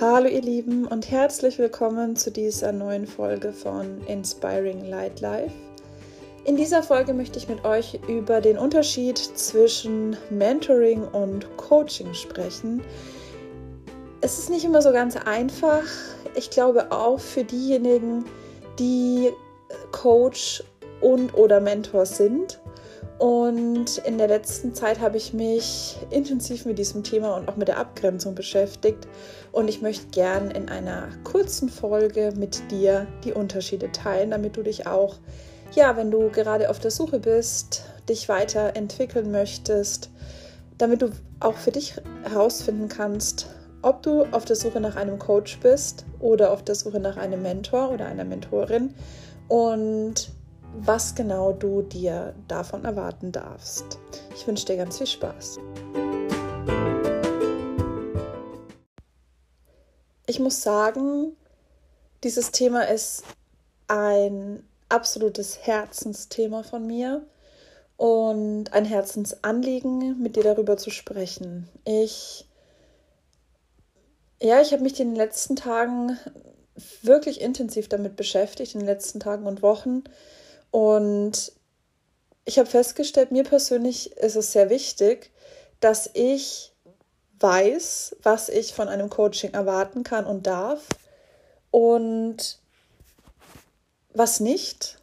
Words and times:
Hallo 0.00 0.28
ihr 0.28 0.42
Lieben 0.42 0.86
und 0.86 1.10
herzlich 1.10 1.58
willkommen 1.58 2.14
zu 2.14 2.30
dieser 2.30 2.70
neuen 2.70 3.04
Folge 3.04 3.52
von 3.52 4.00
Inspiring 4.06 4.84
Light 4.84 5.20
Life. 5.20 5.52
In 6.44 6.54
dieser 6.54 6.84
Folge 6.84 7.12
möchte 7.12 7.36
ich 7.36 7.48
mit 7.48 7.64
euch 7.64 7.98
über 8.06 8.40
den 8.40 8.58
Unterschied 8.58 9.18
zwischen 9.18 10.16
Mentoring 10.30 11.02
und 11.02 11.48
Coaching 11.56 12.14
sprechen. 12.14 12.80
Es 14.20 14.38
ist 14.38 14.50
nicht 14.50 14.64
immer 14.64 14.82
so 14.82 14.92
ganz 14.92 15.16
einfach. 15.16 15.82
Ich 16.36 16.50
glaube 16.50 16.92
auch 16.92 17.18
für 17.18 17.42
diejenigen, 17.42 18.24
die 18.78 19.32
Coach 19.90 20.62
und 21.00 21.34
oder 21.34 21.58
Mentor 21.58 22.06
sind 22.06 22.60
und 23.18 23.98
in 23.98 24.16
der 24.16 24.28
letzten 24.28 24.74
Zeit 24.74 25.00
habe 25.00 25.16
ich 25.16 25.32
mich 25.32 25.96
intensiv 26.10 26.64
mit 26.66 26.78
diesem 26.78 27.02
Thema 27.02 27.36
und 27.36 27.48
auch 27.48 27.56
mit 27.56 27.66
der 27.66 27.78
Abgrenzung 27.78 28.36
beschäftigt. 28.36 29.08
Und 29.50 29.68
ich 29.68 29.82
möchte 29.82 30.06
gern 30.08 30.52
in 30.52 30.68
einer 30.68 31.08
kurzen 31.24 31.68
Folge 31.68 32.32
mit 32.36 32.70
dir 32.70 33.08
die 33.24 33.32
Unterschiede 33.32 33.90
teilen, 33.90 34.30
damit 34.30 34.56
du 34.56 34.62
dich 34.62 34.86
auch, 34.86 35.16
ja, 35.74 35.96
wenn 35.96 36.12
du 36.12 36.30
gerade 36.30 36.70
auf 36.70 36.78
der 36.78 36.92
Suche 36.92 37.18
bist, 37.18 37.82
dich 38.08 38.28
weiterentwickeln 38.28 39.32
möchtest, 39.32 40.10
damit 40.78 41.02
du 41.02 41.10
auch 41.40 41.56
für 41.56 41.72
dich 41.72 41.96
herausfinden 42.22 42.86
kannst, 42.86 43.46
ob 43.82 44.02
du 44.02 44.26
auf 44.30 44.44
der 44.44 44.56
Suche 44.56 44.80
nach 44.80 44.94
einem 44.94 45.18
Coach 45.18 45.58
bist 45.58 46.04
oder 46.20 46.52
auf 46.52 46.62
der 46.62 46.76
Suche 46.76 47.00
nach 47.00 47.16
einem 47.16 47.42
Mentor 47.42 47.90
oder 47.90 48.06
einer 48.06 48.24
Mentorin 48.24 48.94
und 49.48 50.30
was 50.86 51.14
genau 51.14 51.52
du 51.52 51.82
dir 51.82 52.34
davon 52.46 52.84
erwarten 52.84 53.32
darfst. 53.32 53.98
Ich 54.34 54.46
wünsche 54.46 54.66
dir 54.66 54.76
ganz 54.76 54.98
viel 54.98 55.06
Spaß. 55.06 55.58
Ich 60.26 60.40
muss 60.40 60.62
sagen, 60.62 61.36
dieses 62.22 62.50
Thema 62.50 62.82
ist 62.88 63.24
ein 63.86 64.62
absolutes 64.88 65.66
Herzensthema 65.66 66.62
von 66.62 66.86
mir 66.86 67.26
und 67.96 68.72
ein 68.72 68.84
Herzensanliegen, 68.84 70.20
mit 70.22 70.36
dir 70.36 70.44
darüber 70.44 70.76
zu 70.76 70.90
sprechen. 70.90 71.68
Ich 71.84 72.48
ja, 74.40 74.60
ich 74.60 74.72
habe 74.72 74.82
mich 74.82 75.00
in 75.00 75.08
den 75.08 75.16
letzten 75.16 75.56
Tagen 75.56 76.16
wirklich 77.02 77.40
intensiv 77.40 77.88
damit 77.88 78.14
beschäftigt, 78.14 78.74
in 78.74 78.80
den 78.80 78.86
letzten 78.86 79.18
Tagen 79.18 79.46
und 79.46 79.62
Wochen, 79.62 80.04
und 80.70 81.52
ich 82.44 82.58
habe 82.58 82.68
festgestellt, 82.68 83.30
mir 83.30 83.44
persönlich 83.44 84.12
ist 84.12 84.36
es 84.36 84.52
sehr 84.52 84.70
wichtig, 84.70 85.30
dass 85.80 86.10
ich 86.14 86.72
weiß, 87.40 88.16
was 88.22 88.48
ich 88.48 88.74
von 88.74 88.88
einem 88.88 89.10
Coaching 89.10 89.52
erwarten 89.52 90.02
kann 90.02 90.26
und 90.26 90.46
darf 90.46 90.86
und 91.70 92.58
was 94.14 94.40
nicht. 94.40 94.98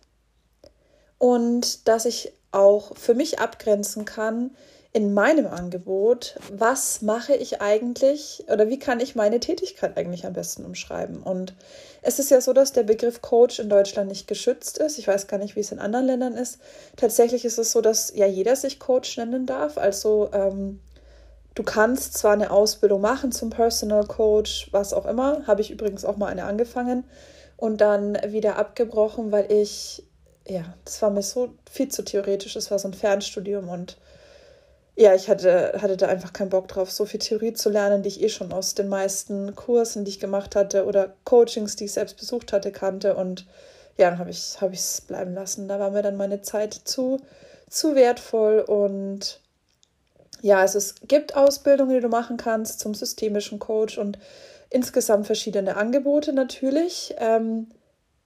Und 1.18 1.88
dass 1.88 2.06
ich 2.06 2.34
auch 2.52 2.98
für 2.98 3.14
mich 3.14 3.40
abgrenzen 3.40 4.06
kann, 4.06 4.56
in 4.96 5.14
meinem 5.14 5.46
Angebot, 5.46 6.40
was 6.50 7.02
mache 7.02 7.36
ich 7.36 7.62
eigentlich 7.62 8.46
oder 8.50 8.70
wie 8.70 8.80
kann 8.80 9.02
ich 9.02 9.14
meine 9.14 9.42
Tätigkeit 9.42 9.98
eigentlich 9.98 10.26
am 10.26 10.32
besten 10.32 10.64
umschreiben? 10.64 11.22
Und 11.22 11.54
es 12.02 12.18
ist 12.18 12.32
ja 12.32 12.40
so, 12.40 12.54
dass 12.54 12.72
der 12.72 12.84
Begriff 12.84 13.22
Coach 13.22 13.60
in 13.60 13.68
Deutschland 13.68 14.08
nicht 14.08 14.26
geschützt 14.26 14.78
ist. 14.78 14.98
Ich 14.98 15.06
weiß 15.06 15.28
gar 15.28 15.38
nicht, 15.38 15.58
wie 15.58 15.60
es 15.60 15.74
in 15.74 15.80
anderen 15.80 16.06
Ländern 16.06 16.36
ist. 16.36 16.60
Tatsächlich 16.96 17.44
ist 17.44 17.58
es 17.58 17.74
so, 17.74 17.82
dass 17.82 18.16
ja 18.16 18.26
jeder 18.26 18.56
sich 18.56 18.80
Coach 18.80 19.18
nennen 19.18 19.46
darf. 19.46 19.78
Also 19.78 20.30
ähm, 20.32 20.80
du 21.56 21.64
kannst 21.64 22.18
zwar 22.18 22.32
eine 22.32 22.50
Ausbildung 22.50 23.02
machen 23.02 23.34
zum 23.34 23.50
Personal 23.50 24.06
Coach, 24.06 24.70
was 24.72 24.94
auch 24.94 25.06
immer. 25.06 25.46
Habe 25.46 25.60
ich 25.60 25.72
übrigens 25.72 26.06
auch 26.06 26.16
mal 26.16 26.28
eine 26.28 26.46
angefangen 26.46 27.04
und 27.58 27.82
dann 27.82 28.18
wieder 28.28 28.56
abgebrochen, 28.56 29.34
weil 29.34 29.52
ich, 29.52 30.06
ja, 30.48 30.64
das 30.86 31.02
war 31.02 31.10
mir 31.10 31.22
so 31.22 31.50
viel 31.70 31.90
zu 31.90 32.02
theoretisch. 32.06 32.56
Es 32.56 32.72
war 32.72 32.80
so 32.80 32.88
ein 32.88 32.94
Fernstudium 32.94 33.68
und 33.68 33.98
ja, 34.98 35.14
ich 35.14 35.30
hatte, 35.30 35.74
hatte 35.82 35.98
da 35.98 36.08
einfach 36.08 36.32
keinen 36.32 36.50
Bock 36.50 36.70
drauf, 36.70 36.90
so 36.90 37.06
viel 37.06 37.20
Theorie 37.20 37.54
zu 37.54 37.70
lernen, 37.70 38.02
die 38.02 38.10
ich 38.10 38.22
eh 38.22 38.30
schon 38.30 38.54
aus 38.54 38.76
den 38.76 38.88
meisten 38.88 39.54
Kursen, 39.54 40.06
die 40.06 40.12
ich 40.12 40.20
gemacht 40.22 40.56
hatte 40.56 40.86
oder 40.86 41.14
Coachings, 41.26 41.76
die 41.76 41.86
ich 41.86 41.94
selbst 41.94 42.18
besucht 42.18 42.54
hatte, 42.54 42.72
kannte. 42.72 43.16
Und 43.16 43.46
ja, 43.98 44.10
dann 44.10 44.20
habe 44.20 44.30
ich 44.30 44.38
es 44.38 44.62
hab 44.62 44.72
bleiben 45.08 45.34
lassen. 45.34 45.68
Da 45.68 45.80
war 45.80 45.92
mir 45.92 46.02
dann 46.02 46.16
meine 46.16 46.42
Zeit 46.42 46.74
zu, 46.74 47.20
zu 47.70 47.96
wertvoll. 47.96 48.62
Und 48.62 49.42
ja, 50.42 50.60
also 50.60 50.78
es 50.78 50.96
gibt 51.08 51.36
Ausbildungen, 51.36 51.94
die 51.94 52.02
du 52.02 52.10
machen 52.10 52.38
kannst 52.38 52.80
zum 52.80 52.94
systemischen 52.94 53.60
Coach 53.60 53.98
und 53.98 54.18
insgesamt 54.70 55.26
verschiedene 55.26 55.76
Angebote 55.76 56.32
natürlich. 56.32 57.16
Ähm, 57.18 57.68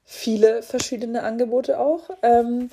viele 0.05 0.61
verschiedene 0.61 1.23
Angebote 1.23 1.79
auch. 1.79 2.11
Ähm, 2.21 2.69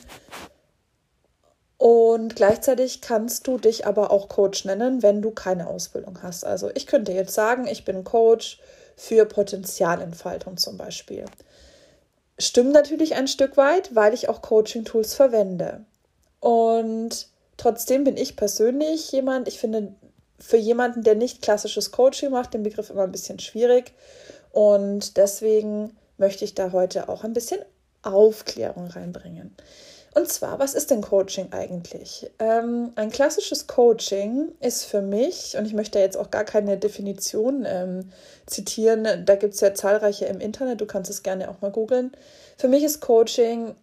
und 1.86 2.34
gleichzeitig 2.34 3.00
kannst 3.00 3.46
du 3.46 3.58
dich 3.58 3.86
aber 3.86 4.10
auch 4.10 4.28
Coach 4.28 4.64
nennen, 4.64 5.04
wenn 5.04 5.22
du 5.22 5.30
keine 5.30 5.68
Ausbildung 5.68 6.20
hast. 6.20 6.44
Also 6.44 6.68
ich 6.74 6.88
könnte 6.88 7.12
jetzt 7.12 7.32
sagen, 7.32 7.68
ich 7.68 7.84
bin 7.84 8.02
Coach 8.02 8.58
für 8.96 9.24
Potenzialentfaltung 9.24 10.56
zum 10.56 10.78
Beispiel. 10.78 11.26
Stimmt 12.40 12.72
natürlich 12.72 13.14
ein 13.14 13.28
Stück 13.28 13.56
weit, 13.56 13.94
weil 13.94 14.14
ich 14.14 14.28
auch 14.28 14.42
Coaching-Tools 14.42 15.14
verwende. 15.14 15.84
Und 16.40 17.28
trotzdem 17.56 18.02
bin 18.02 18.16
ich 18.16 18.34
persönlich 18.34 19.12
jemand, 19.12 19.46
ich 19.46 19.60
finde 19.60 19.94
für 20.40 20.56
jemanden, 20.56 21.04
der 21.04 21.14
nicht 21.14 21.40
klassisches 21.40 21.92
Coaching 21.92 22.32
macht, 22.32 22.52
den 22.52 22.64
Begriff 22.64 22.90
immer 22.90 23.04
ein 23.04 23.12
bisschen 23.12 23.38
schwierig. 23.38 23.92
Und 24.50 25.16
deswegen 25.16 25.96
möchte 26.18 26.44
ich 26.44 26.56
da 26.56 26.72
heute 26.72 27.08
auch 27.08 27.22
ein 27.22 27.32
bisschen 27.32 27.60
Aufklärung 28.02 28.88
reinbringen. 28.88 29.54
Und 30.16 30.32
zwar, 30.32 30.58
was 30.58 30.72
ist 30.72 30.90
denn 30.90 31.02
Coaching 31.02 31.52
eigentlich? 31.52 32.30
Ähm, 32.38 32.92
ein 32.96 33.10
klassisches 33.10 33.66
Coaching 33.66 34.48
ist 34.60 34.84
für 34.84 35.02
mich, 35.02 35.58
und 35.58 35.66
ich 35.66 35.74
möchte 35.74 35.98
jetzt 35.98 36.16
auch 36.16 36.30
gar 36.30 36.44
keine 36.44 36.78
Definition 36.78 37.66
ähm, 37.66 38.10
zitieren, 38.46 39.26
da 39.26 39.34
gibt 39.34 39.52
es 39.52 39.60
ja 39.60 39.74
zahlreiche 39.74 40.24
im 40.24 40.40
Internet, 40.40 40.80
du 40.80 40.86
kannst 40.86 41.10
es 41.10 41.22
gerne 41.22 41.50
auch 41.50 41.60
mal 41.60 41.70
googeln. 41.70 42.12
Für 42.56 42.68
mich 42.68 42.82
ist 42.82 43.02
Coaching 43.02 43.74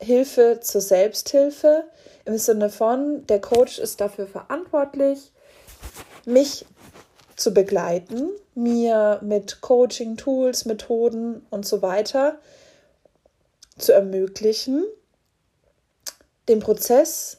Hilfe 0.00 0.60
zur 0.62 0.80
Selbsthilfe 0.80 1.84
im 2.24 2.38
Sinne 2.38 2.70
von, 2.70 3.26
der 3.26 3.42
Coach 3.42 3.78
ist 3.78 4.00
dafür 4.00 4.26
verantwortlich, 4.26 5.32
mich 6.24 6.64
zu 7.36 7.52
begleiten, 7.52 8.30
mir 8.54 9.18
mit 9.20 9.60
Coaching-Tools, 9.60 10.64
Methoden 10.64 11.44
und 11.50 11.66
so 11.66 11.82
weiter 11.82 12.38
zu 13.78 13.92
ermöglichen, 13.92 14.84
den 16.48 16.60
Prozess 16.60 17.38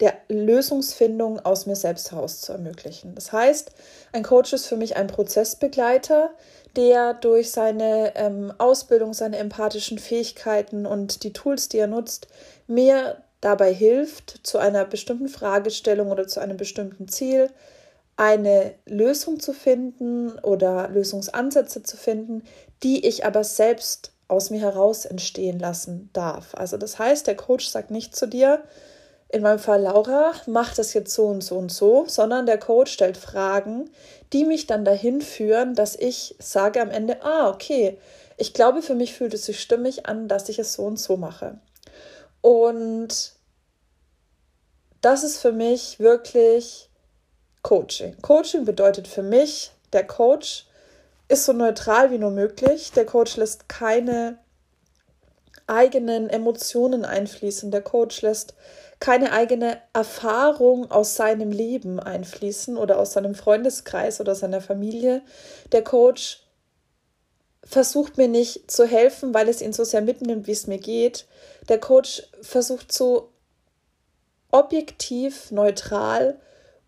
der 0.00 0.14
Lösungsfindung 0.28 1.40
aus 1.40 1.66
mir 1.66 1.74
selbst 1.74 2.12
heraus 2.12 2.40
zu 2.40 2.52
ermöglichen. 2.52 3.14
Das 3.16 3.32
heißt, 3.32 3.72
ein 4.12 4.22
Coach 4.22 4.52
ist 4.52 4.66
für 4.66 4.76
mich 4.76 4.96
ein 4.96 5.08
Prozessbegleiter, 5.08 6.30
der 6.76 7.14
durch 7.14 7.50
seine 7.50 8.14
ähm, 8.14 8.52
Ausbildung, 8.58 9.12
seine 9.12 9.38
empathischen 9.38 9.98
Fähigkeiten 9.98 10.86
und 10.86 11.24
die 11.24 11.32
Tools, 11.32 11.68
die 11.68 11.78
er 11.78 11.88
nutzt, 11.88 12.28
mir 12.68 13.22
dabei 13.40 13.72
hilft, 13.72 14.46
zu 14.46 14.58
einer 14.58 14.84
bestimmten 14.84 15.28
Fragestellung 15.28 16.10
oder 16.10 16.28
zu 16.28 16.40
einem 16.40 16.56
bestimmten 16.56 17.08
Ziel 17.08 17.50
eine 18.16 18.74
Lösung 18.84 19.38
zu 19.38 19.52
finden 19.52 20.38
oder 20.40 20.88
Lösungsansätze 20.88 21.82
zu 21.84 21.96
finden, 21.96 22.42
die 22.82 23.06
ich 23.06 23.24
aber 23.24 23.44
selbst 23.44 24.12
aus 24.28 24.50
mir 24.50 24.60
heraus 24.60 25.06
entstehen 25.06 25.58
lassen 25.58 26.10
darf. 26.12 26.54
Also 26.54 26.76
das 26.76 26.98
heißt, 26.98 27.26
der 27.26 27.36
Coach 27.36 27.66
sagt 27.66 27.90
nicht 27.90 28.14
zu 28.14 28.26
dir, 28.26 28.62
in 29.30 29.42
meinem 29.42 29.58
Fall 29.58 29.82
Laura, 29.82 30.32
mach 30.46 30.74
das 30.74 30.94
jetzt 30.94 31.12
so 31.12 31.26
und 31.26 31.42
so 31.42 31.56
und 31.56 31.70
so, 31.70 32.04
sondern 32.06 32.46
der 32.46 32.58
Coach 32.58 32.92
stellt 32.92 33.16
Fragen, 33.16 33.90
die 34.32 34.44
mich 34.44 34.66
dann 34.66 34.84
dahin 34.84 35.20
führen, 35.20 35.74
dass 35.74 35.96
ich 35.96 36.34
sage 36.38 36.80
am 36.80 36.90
Ende, 36.90 37.22
ah, 37.22 37.50
okay, 37.50 37.98
ich 38.36 38.54
glaube, 38.54 38.82
für 38.82 38.94
mich 38.94 39.14
fühlt 39.14 39.34
es 39.34 39.46
sich 39.46 39.60
stimmig 39.60 40.06
an, 40.06 40.28
dass 40.28 40.48
ich 40.48 40.58
es 40.58 40.74
so 40.74 40.84
und 40.84 40.98
so 40.98 41.16
mache. 41.16 41.58
Und 42.40 43.32
das 45.00 45.24
ist 45.24 45.38
für 45.38 45.52
mich 45.52 45.98
wirklich 46.00 46.88
Coaching. 47.62 48.16
Coaching 48.22 48.64
bedeutet 48.64 49.08
für 49.08 49.22
mich, 49.22 49.72
der 49.92 50.06
Coach 50.06 50.67
ist 51.28 51.44
so 51.44 51.52
neutral 51.52 52.10
wie 52.10 52.18
nur 52.18 52.30
möglich. 52.30 52.92
Der 52.92 53.06
Coach 53.06 53.36
lässt 53.36 53.68
keine 53.68 54.38
eigenen 55.66 56.30
Emotionen 56.30 57.04
einfließen. 57.04 57.70
Der 57.70 57.82
Coach 57.82 58.22
lässt 58.22 58.54
keine 59.00 59.32
eigene 59.32 59.78
Erfahrung 59.92 60.90
aus 60.90 61.14
seinem 61.14 61.52
Leben 61.52 62.00
einfließen 62.00 62.76
oder 62.76 62.98
aus 62.98 63.12
seinem 63.12 63.34
Freundeskreis 63.34 64.20
oder 64.20 64.34
seiner 64.34 64.60
Familie. 64.60 65.22
Der 65.70 65.84
Coach 65.84 66.42
versucht 67.62 68.16
mir 68.16 68.28
nicht 68.28 68.70
zu 68.70 68.86
helfen, 68.86 69.34
weil 69.34 69.48
es 69.48 69.60
ihn 69.60 69.72
so 69.72 69.84
sehr 69.84 70.00
mitnimmt, 70.00 70.46
wie 70.46 70.52
es 70.52 70.66
mir 70.66 70.78
geht. 70.78 71.26
Der 71.68 71.78
Coach 71.78 72.22
versucht 72.40 72.90
so 72.90 73.30
objektiv, 74.50 75.50
neutral 75.50 76.40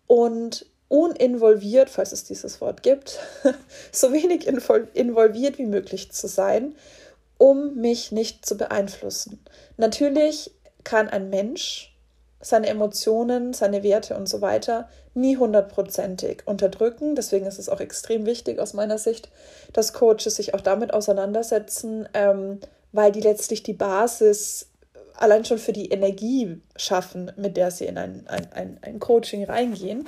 und 0.07 0.65
uninvolviert, 0.91 1.89
falls 1.89 2.11
es 2.11 2.25
dieses 2.25 2.59
Wort 2.59 2.83
gibt, 2.83 3.19
so 3.93 4.11
wenig 4.11 4.45
involviert 4.45 5.57
wie 5.57 5.65
möglich 5.65 6.11
zu 6.11 6.27
sein, 6.27 6.75
um 7.37 7.75
mich 7.75 8.11
nicht 8.11 8.45
zu 8.45 8.57
beeinflussen. 8.57 9.39
Natürlich 9.77 10.51
kann 10.83 11.07
ein 11.07 11.29
Mensch 11.29 11.95
seine 12.41 12.67
Emotionen, 12.67 13.53
seine 13.53 13.83
Werte 13.83 14.17
und 14.17 14.27
so 14.27 14.41
weiter 14.41 14.89
nie 15.13 15.37
hundertprozentig 15.37 16.43
unterdrücken. 16.45 17.15
Deswegen 17.15 17.45
ist 17.45 17.59
es 17.59 17.69
auch 17.69 17.79
extrem 17.79 18.25
wichtig 18.25 18.59
aus 18.59 18.73
meiner 18.73 18.97
Sicht, 18.97 19.29
dass 19.71 19.93
Coaches 19.93 20.35
sich 20.35 20.53
auch 20.53 20.61
damit 20.61 20.93
auseinandersetzen, 20.93 22.09
ähm, 22.13 22.59
weil 22.91 23.13
die 23.13 23.21
letztlich 23.21 23.63
die 23.63 23.73
Basis 23.73 24.67
allein 25.15 25.45
schon 25.45 25.57
für 25.57 25.73
die 25.73 25.89
Energie 25.89 26.61
schaffen, 26.75 27.31
mit 27.37 27.55
der 27.55 27.71
sie 27.71 27.85
in 27.85 27.97
ein, 27.97 28.27
ein, 28.27 28.51
ein, 28.51 28.79
ein 28.81 28.99
Coaching 28.99 29.45
reingehen. 29.45 30.05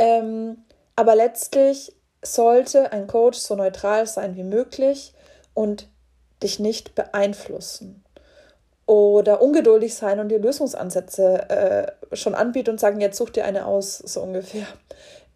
Ähm, 0.00 0.64
aber 0.96 1.14
letztlich 1.14 1.94
sollte 2.24 2.90
ein 2.90 3.06
Coach 3.06 3.38
so 3.38 3.54
neutral 3.54 4.06
sein 4.06 4.34
wie 4.34 4.44
möglich 4.44 5.12
und 5.52 5.88
dich 6.42 6.58
nicht 6.58 6.94
beeinflussen 6.94 8.02
oder 8.86 9.42
ungeduldig 9.42 9.94
sein 9.94 10.18
und 10.18 10.30
dir 10.30 10.38
Lösungsansätze 10.38 11.50
äh, 11.50 12.16
schon 12.16 12.34
anbieten 12.34 12.70
und 12.70 12.80
sagen, 12.80 13.02
jetzt 13.02 13.18
such 13.18 13.28
dir 13.28 13.44
eine 13.44 13.66
aus, 13.66 13.98
so 13.98 14.22
ungefähr. 14.22 14.66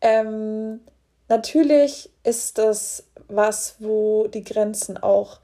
Ähm, 0.01 0.81
natürlich 1.29 2.11
ist 2.23 2.57
das 2.57 3.05
was, 3.29 3.77
wo 3.81 4.29
die 4.29 4.45
Grenzen 4.45 4.97
auch 4.97 5.41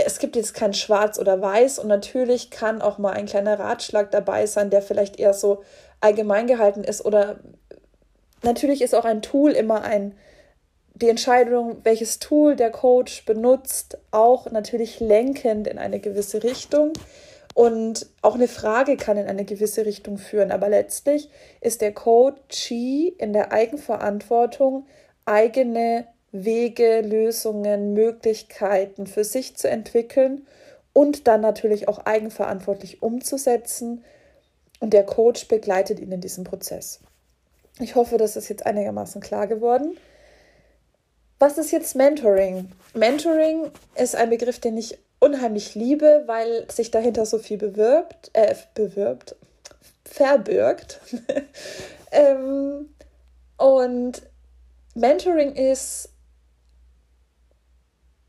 es 0.00 0.20
gibt 0.20 0.36
jetzt 0.36 0.54
kein 0.54 0.74
Schwarz 0.74 1.18
oder 1.18 1.40
Weiß 1.40 1.80
und 1.80 1.88
natürlich 1.88 2.50
kann 2.50 2.80
auch 2.80 2.98
mal 2.98 3.14
ein 3.14 3.26
kleiner 3.26 3.58
Ratschlag 3.58 4.12
dabei 4.12 4.46
sein, 4.46 4.70
der 4.70 4.80
vielleicht 4.80 5.18
eher 5.18 5.34
so 5.34 5.64
allgemein 6.00 6.46
gehalten 6.46 6.84
ist 6.84 7.04
oder 7.04 7.40
natürlich 8.42 8.82
ist 8.82 8.94
auch 8.94 9.04
ein 9.04 9.22
Tool 9.22 9.52
immer 9.52 9.82
ein 9.82 10.14
die 11.00 11.08
Entscheidung, 11.08 11.78
welches 11.84 12.18
Tool 12.18 12.56
der 12.56 12.70
Coach 12.70 13.24
benutzt, 13.24 13.98
auch 14.10 14.50
natürlich 14.50 15.00
lenkend 15.00 15.68
in 15.68 15.78
eine 15.78 16.00
gewisse 16.00 16.42
Richtung. 16.42 16.92
Und 17.54 18.06
auch 18.22 18.34
eine 18.34 18.48
Frage 18.48 18.96
kann 18.96 19.16
in 19.16 19.26
eine 19.26 19.44
gewisse 19.44 19.84
Richtung 19.84 20.18
führen. 20.18 20.52
Aber 20.52 20.68
letztlich 20.68 21.28
ist 21.60 21.80
der 21.80 21.92
Coachee 21.92 23.14
in 23.18 23.32
der 23.32 23.52
Eigenverantwortung, 23.52 24.86
eigene 25.24 26.06
Wege, 26.30 27.00
Lösungen, 27.00 27.94
Möglichkeiten 27.94 29.06
für 29.06 29.24
sich 29.24 29.56
zu 29.56 29.68
entwickeln 29.68 30.46
und 30.92 31.26
dann 31.26 31.40
natürlich 31.40 31.88
auch 31.88 32.06
eigenverantwortlich 32.06 33.02
umzusetzen. 33.02 34.04
Und 34.80 34.92
der 34.92 35.04
Coach 35.04 35.48
begleitet 35.48 35.98
ihn 35.98 36.12
in 36.12 36.20
diesem 36.20 36.44
Prozess. 36.44 37.00
Ich 37.80 37.94
hoffe, 37.94 38.16
das 38.16 38.36
ist 38.36 38.48
jetzt 38.48 38.66
einigermaßen 38.66 39.20
klar 39.20 39.46
geworden. 39.46 39.96
Was 41.38 41.58
ist 41.58 41.70
jetzt 41.70 41.94
Mentoring? 41.94 42.72
Mentoring 42.94 43.70
ist 43.94 44.16
ein 44.16 44.30
Begriff, 44.30 44.58
den 44.58 44.76
ich 44.76 44.98
unheimlich 45.20 45.74
liebe, 45.74 46.24
weil 46.26 46.68
sich 46.70 46.90
dahinter 46.90 47.26
so 47.26 47.38
viel 47.38 47.58
bewirbt, 47.58 48.30
äh, 48.32 48.54
bewirbt, 48.74 49.36
verbirgt. 50.04 51.00
ähm, 52.10 52.92
und 53.56 54.22
Mentoring 54.94 55.54
ist 55.54 56.10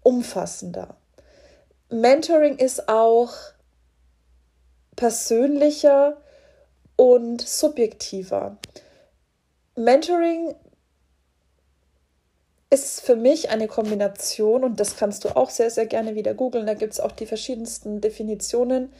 umfassender. 0.04 0.96
Mentoring 1.90 2.58
ist 2.58 2.88
auch 2.88 3.34
persönlicher 4.96 6.18
und 6.96 7.42
subjektiver. 7.42 8.58
Mentoring 9.80 10.56
ist 12.70 13.00
für 13.00 13.16
mich 13.16 13.50
eine 13.50 13.68
Kombination 13.68 14.66
und 14.66 14.78
das 14.80 14.98
kannst 14.98 15.24
du 15.24 15.30
auch 15.30 15.50
sehr, 15.50 15.72
sehr 15.72 15.86
gerne 15.86 16.16
wieder 16.16 16.34
googeln. 16.34 16.68
Da 16.68 16.74
gibt 16.74 16.92
es 16.92 17.00
auch 17.00 17.14
die 17.14 17.26
verschiedensten 17.26 18.02
Definitionen. 18.02 18.92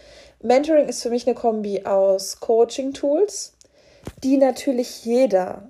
Mentoring 0.42 0.88
ist 0.88 1.04
für 1.04 1.10
mich 1.10 1.28
eine 1.28 1.36
Kombi 1.36 1.84
aus 1.84 2.40
Coaching-Tools, 2.40 3.58
die 4.24 4.38
natürlich 4.38 5.04
jeder 5.04 5.70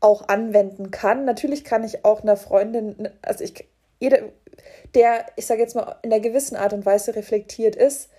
auch 0.00 0.26
anwenden 0.26 0.90
kann. 0.90 1.24
Natürlich 1.24 1.62
kann 1.62 1.84
ich 1.84 2.04
auch 2.04 2.22
einer 2.22 2.36
Freundin, 2.36 3.08
also 3.22 3.44
ich, 3.44 3.68
jeder, 4.00 4.18
der, 4.96 5.26
ich 5.36 5.46
sage 5.46 5.60
jetzt 5.60 5.76
mal, 5.76 5.96
in 6.02 6.12
einer 6.12 6.20
gewissen 6.20 6.56
Art 6.56 6.72
und 6.72 6.84
Weise 6.84 7.14
reflektiert 7.14 7.76
ist 7.76 8.10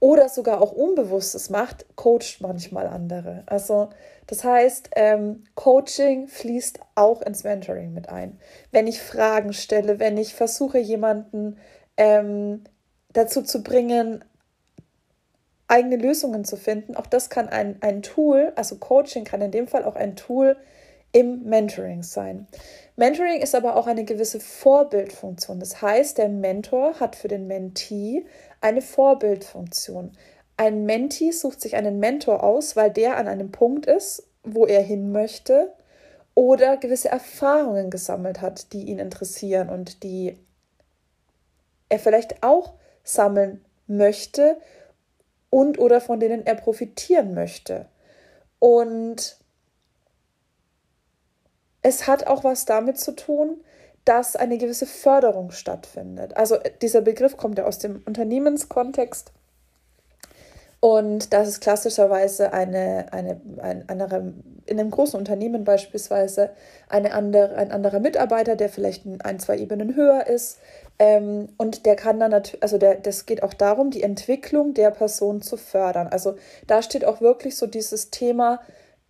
oder 0.00 0.28
sogar 0.28 0.60
auch 0.60 0.72
Unbewusstes 0.72 1.50
macht, 1.50 1.86
coacht 1.96 2.38
manchmal 2.40 2.86
andere. 2.86 3.42
Also 3.46 3.90
das 4.26 4.44
heißt, 4.44 4.90
ähm, 4.96 5.44
Coaching 5.54 6.28
fließt 6.28 6.80
auch 6.94 7.22
ins 7.22 7.44
Mentoring 7.44 7.92
mit 7.92 8.08
ein. 8.08 8.38
Wenn 8.72 8.86
ich 8.86 9.00
Fragen 9.00 9.52
stelle, 9.52 9.98
wenn 9.98 10.16
ich 10.18 10.34
versuche, 10.34 10.78
jemanden 10.78 11.58
ähm, 11.96 12.64
dazu 13.12 13.42
zu 13.42 13.62
bringen, 13.62 14.24
eigene 15.68 15.96
Lösungen 15.96 16.44
zu 16.44 16.56
finden, 16.56 16.96
auch 16.96 17.06
das 17.06 17.30
kann 17.30 17.48
ein, 17.48 17.78
ein 17.80 18.02
Tool, 18.02 18.52
also 18.56 18.76
Coaching 18.76 19.24
kann 19.24 19.40
in 19.40 19.50
dem 19.50 19.66
Fall 19.66 19.84
auch 19.84 19.96
ein 19.96 20.16
Tool 20.16 20.56
im 21.16 21.44
Mentoring 21.44 22.02
sein. 22.02 22.46
Mentoring 22.96 23.40
ist 23.40 23.54
aber 23.54 23.76
auch 23.76 23.86
eine 23.86 24.04
gewisse 24.04 24.38
Vorbildfunktion. 24.38 25.60
Das 25.60 25.80
heißt, 25.80 26.18
der 26.18 26.28
Mentor 26.28 27.00
hat 27.00 27.16
für 27.16 27.28
den 27.28 27.46
Mentee 27.46 28.26
eine 28.60 28.82
Vorbildfunktion. 28.82 30.12
Ein 30.58 30.84
Mentee 30.84 31.30
sucht 31.30 31.62
sich 31.62 31.74
einen 31.74 32.00
Mentor 32.00 32.44
aus, 32.44 32.76
weil 32.76 32.90
der 32.90 33.16
an 33.16 33.28
einem 33.28 33.50
Punkt 33.50 33.86
ist, 33.86 34.28
wo 34.42 34.66
er 34.66 34.82
hin 34.82 35.10
möchte 35.10 35.72
oder 36.34 36.76
gewisse 36.76 37.08
Erfahrungen 37.08 37.88
gesammelt 37.88 38.42
hat, 38.42 38.74
die 38.74 38.84
ihn 38.84 38.98
interessieren 38.98 39.70
und 39.70 40.02
die 40.02 40.36
er 41.88 41.98
vielleicht 41.98 42.42
auch 42.42 42.74
sammeln 43.04 43.64
möchte 43.86 44.58
und 45.48 45.78
oder 45.78 46.02
von 46.02 46.20
denen 46.20 46.44
er 46.44 46.56
profitieren 46.56 47.32
möchte. 47.32 47.86
Und 48.58 49.38
es 51.86 52.08
hat 52.08 52.26
auch 52.26 52.42
was 52.42 52.64
damit 52.64 52.98
zu 52.98 53.12
tun, 53.12 53.60
dass 54.04 54.34
eine 54.34 54.58
gewisse 54.58 54.86
Förderung 54.86 55.52
stattfindet. 55.52 56.36
Also 56.36 56.56
dieser 56.82 57.00
Begriff 57.00 57.36
kommt 57.36 57.58
ja 57.58 57.64
aus 57.64 57.78
dem 57.78 58.02
Unternehmenskontext 58.04 59.30
und 60.80 61.32
das 61.32 61.46
ist 61.46 61.60
klassischerweise 61.60 62.52
eine, 62.52 63.12
eine, 63.12 63.40
ein 63.62 63.88
andere, 63.88 64.34
in 64.66 64.80
einem 64.80 64.90
großen 64.90 65.16
Unternehmen 65.16 65.62
beispielsweise 65.62 66.50
eine 66.88 67.12
andere, 67.12 67.54
ein 67.54 67.70
anderer 67.70 68.00
Mitarbeiter, 68.00 68.56
der 68.56 68.68
vielleicht 68.68 69.04
ein, 69.22 69.38
zwei 69.38 69.56
Ebenen 69.56 69.94
höher 69.94 70.26
ist. 70.26 70.58
Ähm, 70.98 71.50
und 71.56 71.86
der 71.86 71.94
kann 71.94 72.18
dann 72.18 72.32
natürlich, 72.32 72.64
also 72.64 72.78
der, 72.78 72.96
das 72.96 73.26
geht 73.26 73.44
auch 73.44 73.54
darum, 73.54 73.90
die 73.92 74.02
Entwicklung 74.02 74.74
der 74.74 74.90
Person 74.90 75.40
zu 75.40 75.56
fördern. 75.56 76.08
Also 76.08 76.34
da 76.66 76.82
steht 76.82 77.04
auch 77.04 77.20
wirklich 77.20 77.56
so 77.56 77.68
dieses 77.68 78.10
Thema, 78.10 78.60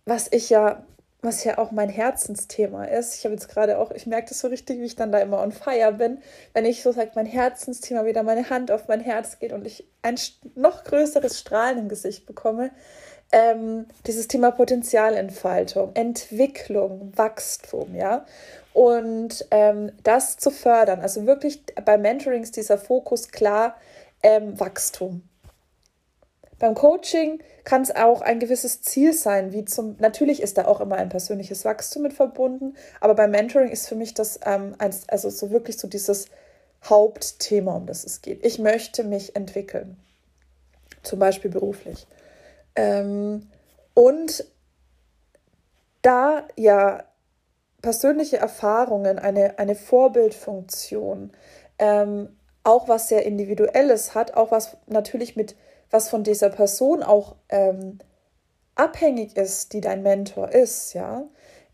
was 0.05 0.27
ich 0.31 0.51
ja 0.51 0.83
was 1.27 1.43
ja 1.43 1.57
auch 1.57 1.71
mein 1.71 1.89
Herzensthema 1.89 2.85
ist. 2.85 3.15
Ich 3.15 3.25
habe 3.25 3.35
jetzt 3.35 3.49
gerade 3.49 3.77
auch, 3.77 3.91
ich 3.91 4.07
merke 4.07 4.29
das 4.29 4.39
so 4.39 4.47
richtig, 4.47 4.79
wie 4.79 4.85
ich 4.85 4.95
dann 4.95 5.11
da 5.11 5.19
immer 5.19 5.41
on 5.41 5.51
fire 5.51 5.91
bin, 5.91 6.19
wenn 6.53 6.65
ich 6.65 6.81
so 6.81 6.91
sagt, 6.91 7.15
mein 7.15 7.25
Herzensthema 7.25 8.05
wieder 8.05 8.23
meine 8.23 8.49
Hand 8.49 8.71
auf 8.71 8.87
mein 8.87 9.01
Herz 9.01 9.37
geht 9.37 9.53
und 9.53 9.67
ich 9.67 9.87
ein 10.01 10.15
noch 10.55 10.83
größeres 10.83 11.39
Strahlen 11.39 11.77
im 11.77 11.89
Gesicht 11.89 12.25
bekomme. 12.25 12.71
Ähm, 13.31 13.87
dieses 14.05 14.29
Thema 14.29 14.51
Potenzialentfaltung, 14.51 15.91
Entwicklung, 15.95 17.11
Wachstum, 17.15 17.93
ja. 17.93 18.25
Und 18.73 19.45
ähm, 19.51 19.91
das 20.03 20.37
zu 20.37 20.49
fördern, 20.49 21.01
also 21.01 21.25
wirklich 21.25 21.61
bei 21.83 21.97
Mentorings 21.97 22.51
dieser 22.51 22.77
Fokus 22.77 23.29
klar 23.29 23.75
ähm, 24.23 24.57
Wachstum. 24.59 25.26
Beim 26.59 26.73
Coaching 26.73 27.41
kann 27.63 27.83
es 27.83 27.95
auch 27.95 28.21
ein 28.21 28.39
gewisses 28.39 28.81
Ziel 28.81 29.13
sein, 29.13 29.51
wie 29.51 29.65
zum, 29.65 29.95
natürlich 29.99 30.41
ist 30.41 30.57
da 30.57 30.65
auch 30.65 30.81
immer 30.81 30.95
ein 30.95 31.09
persönliches 31.09 31.65
Wachstum 31.65 32.03
mit 32.03 32.13
verbunden, 32.13 32.75
aber 32.99 33.13
beim 33.13 33.31
Mentoring 33.31 33.69
ist 33.69 33.87
für 33.87 33.95
mich 33.95 34.13
das 34.13 34.39
ähm, 34.45 34.75
eins, 34.79 35.07
also 35.07 35.29
so 35.29 35.51
wirklich 35.51 35.77
so 35.77 35.87
dieses 35.87 36.27
Hauptthema, 36.83 37.75
um 37.75 37.85
das 37.85 38.03
es 38.03 38.21
geht. 38.21 38.45
Ich 38.45 38.57
möchte 38.57 39.03
mich 39.03 39.35
entwickeln, 39.35 39.97
zum 41.03 41.19
Beispiel 41.19 41.51
beruflich. 41.51 42.07
Ähm, 42.75 43.49
und 43.93 44.45
da 46.01 46.47
ja 46.55 47.03
persönliche 47.81 48.37
Erfahrungen 48.37 49.19
eine, 49.19 49.59
eine 49.59 49.75
Vorbildfunktion, 49.75 51.31
ähm, 51.79 52.35
auch 52.63 52.87
was 52.87 53.07
sehr 53.07 53.25
Individuelles 53.25 54.15
hat, 54.15 54.33
auch 54.33 54.51
was 54.51 54.77
natürlich 54.87 55.35
mit 55.35 55.55
was 55.89 56.09
von 56.09 56.23
dieser 56.23 56.49
Person 56.49 57.03
auch 57.03 57.35
ähm, 57.49 57.99
abhängig 58.75 59.37
ist, 59.37 59.73
die 59.73 59.81
dein 59.81 60.03
Mentor 60.03 60.49
ist, 60.49 60.93
ja, 60.93 61.23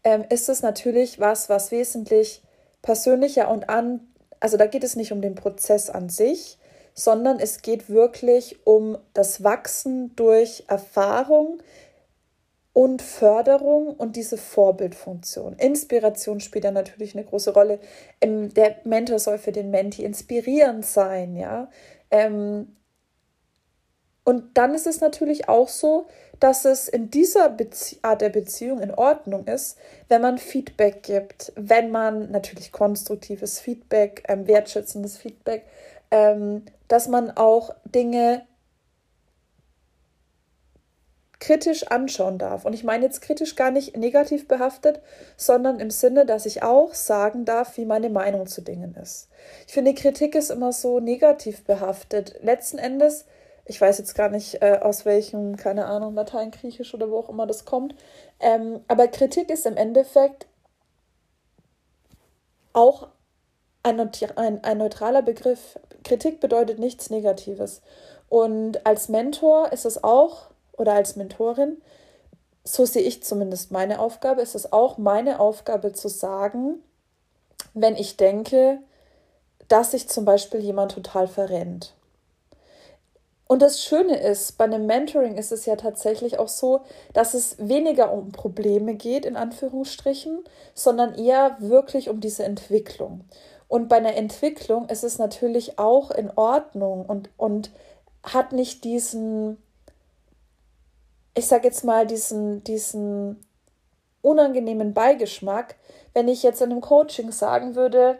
ähm, 0.03 0.25
ist 0.29 0.49
es 0.49 0.61
natürlich 0.61 1.19
was, 1.19 1.49
was 1.49 1.71
wesentlich 1.71 2.41
persönlicher 2.81 3.49
und 3.49 3.69
an, 3.69 4.01
also 4.39 4.57
da 4.57 4.67
geht 4.67 4.83
es 4.83 4.95
nicht 4.95 5.11
um 5.11 5.21
den 5.21 5.35
Prozess 5.35 5.89
an 5.89 6.09
sich, 6.09 6.57
sondern 6.93 7.39
es 7.39 7.61
geht 7.61 7.89
wirklich 7.89 8.65
um 8.65 8.97
das 9.13 9.43
Wachsen 9.43 10.15
durch 10.15 10.65
Erfahrung, 10.67 11.61
und 12.73 13.03
Förderung 13.03 13.89
und 13.95 14.15
diese 14.15 14.37
Vorbildfunktion. 14.37 15.53
Inspiration 15.53 16.39
spielt 16.39 16.65
da 16.65 16.71
natürlich 16.71 17.15
eine 17.15 17.23
große 17.23 17.53
Rolle. 17.53 17.79
Ähm, 18.19 18.51
der 18.53 18.77
Mentor 18.83 19.19
soll 19.19 19.37
für 19.37 19.51
den 19.51 19.69
Menti 19.69 20.03
inspirierend 20.03 20.85
sein, 20.85 21.35
ja. 21.35 21.69
Ähm, 22.09 22.75
und 24.23 24.57
dann 24.57 24.73
ist 24.73 24.87
es 24.87 25.01
natürlich 25.01 25.49
auch 25.49 25.67
so, 25.67 26.07
dass 26.39 26.65
es 26.65 26.87
in 26.87 27.09
dieser 27.09 27.49
Bezie 27.49 27.99
Art 28.01 28.21
der 28.21 28.29
Beziehung 28.29 28.81
in 28.81 28.91
Ordnung 28.91 29.45
ist, 29.45 29.77
wenn 30.07 30.21
man 30.21 30.37
Feedback 30.37 31.03
gibt, 31.03 31.51
wenn 31.55 31.91
man 31.91 32.31
natürlich 32.31 32.71
konstruktives 32.71 33.59
Feedback, 33.59 34.23
ähm, 34.27 34.47
wertschätzendes 34.47 35.17
Feedback, 35.17 35.65
ähm, 36.11 36.63
dass 36.87 37.07
man 37.07 37.31
auch 37.31 37.73
Dinge 37.85 38.45
kritisch 41.39 41.87
anschauen 41.87 42.37
darf. 42.37 42.63
Und 42.63 42.71
ich 42.73 42.85
meine 42.85 43.03
jetzt 43.03 43.21
kritisch 43.21 43.57
gar 43.57 43.69
nicht 43.69 43.97
negativ 43.97 44.47
behaftet, 44.47 45.01
sondern 45.35 45.81
im 45.81 45.89
Sinne, 45.89 46.25
dass 46.25 46.45
ich 46.45 46.63
auch 46.63 46.93
sagen 46.93 47.43
darf, 47.43 47.75
wie 47.75 47.83
meine 47.83 48.09
Meinung 48.09 48.47
zu 48.47 48.61
Dingen 48.61 48.95
ist. 48.95 49.27
Ich 49.67 49.73
finde, 49.73 49.93
Kritik 49.93 50.35
ist 50.35 50.51
immer 50.51 50.71
so 50.71 51.01
negativ 51.01 51.65
behaftet. 51.65 52.35
Letzten 52.41 52.77
Endes, 52.77 53.25
ich 53.65 53.79
weiß 53.79 53.97
jetzt 53.97 54.15
gar 54.15 54.29
nicht, 54.29 54.61
äh, 54.61 54.79
aus 54.81 55.05
welchem, 55.05 55.55
keine 55.55 55.85
Ahnung, 55.85 56.15
Latein, 56.15 56.51
Griechisch 56.51 56.93
oder 56.93 57.09
wo 57.09 57.17
auch 57.19 57.29
immer 57.29 57.47
das 57.47 57.65
kommt, 57.65 57.95
ähm, 58.39 58.81
aber 58.87 59.07
Kritik 59.07 59.49
ist 59.49 59.65
im 59.65 59.77
Endeffekt 59.77 60.47
auch 62.73 63.07
ein, 63.83 63.99
ein, 64.35 64.63
ein 64.63 64.77
neutraler 64.77 65.21
Begriff. 65.21 65.79
Kritik 66.03 66.39
bedeutet 66.39 66.79
nichts 66.79 67.09
Negatives. 67.09 67.81
Und 68.29 68.85
als 68.85 69.09
Mentor 69.09 69.71
ist 69.71 69.85
es 69.85 70.03
auch 70.03 70.49
oder 70.73 70.93
als 70.93 71.15
Mentorin, 71.15 71.81
so 72.63 72.85
sehe 72.85 73.03
ich 73.03 73.23
zumindest 73.23 73.71
meine 73.71 73.99
Aufgabe, 73.99 74.41
ist 74.41 74.55
es 74.55 74.71
auch 74.71 74.97
meine 74.97 75.39
Aufgabe 75.39 75.93
zu 75.93 76.07
sagen, 76.07 76.81
wenn 77.73 77.95
ich 77.95 78.17
denke, 78.17 78.79
dass 79.67 79.91
sich 79.91 80.07
zum 80.09 80.25
Beispiel 80.25 80.61
jemand 80.61 80.93
total 80.93 81.27
verrennt. 81.27 81.93
Und 83.53 83.61
das 83.61 83.83
Schöne 83.83 84.17
ist, 84.17 84.57
bei 84.57 84.63
einem 84.63 84.87
Mentoring 84.87 85.37
ist 85.37 85.51
es 85.51 85.67
ja 85.67 85.75
tatsächlich 85.75 86.39
auch 86.39 86.47
so, 86.47 86.81
dass 87.13 87.35
es 87.35 87.55
weniger 87.59 88.11
um 88.11 88.31
Probleme 88.31 88.95
geht, 88.95 89.27
in 89.27 89.35
Anführungsstrichen, 89.35 90.43
sondern 90.73 91.13
eher 91.13 91.57
wirklich 91.59 92.09
um 92.09 92.19
diese 92.19 92.45
Entwicklung. 92.45 93.25
Und 93.67 93.89
bei 93.89 93.97
einer 93.97 94.15
Entwicklung 94.15 94.89
ist 94.89 95.03
es 95.03 95.19
natürlich 95.19 95.77
auch 95.77 96.09
in 96.09 96.31
Ordnung 96.35 97.05
und, 97.05 97.29
und 97.37 97.69
hat 98.23 98.53
nicht 98.53 98.83
diesen, 98.85 99.61
ich 101.37 101.45
sage 101.45 101.67
jetzt 101.67 101.83
mal, 101.83 102.07
diesen, 102.07 102.63
diesen 102.63 103.39
unangenehmen 104.23 104.95
Beigeschmack, 104.95 105.75
wenn 106.15 106.27
ich 106.27 106.41
jetzt 106.41 106.63
in 106.63 106.71
einem 106.71 106.81
Coaching 106.81 107.31
sagen 107.31 107.75
würde, 107.75 108.17